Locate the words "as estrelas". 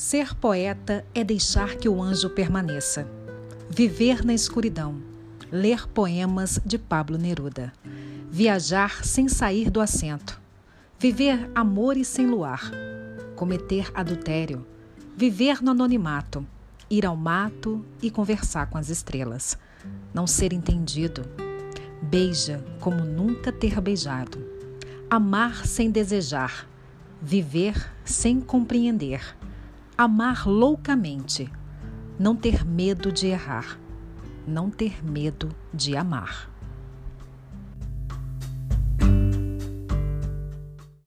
18.78-19.58